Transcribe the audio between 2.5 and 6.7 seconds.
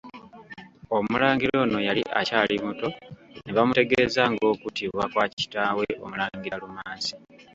muto ne bamutegeeza ng'okuttibwa kwa kitaawe Omulangira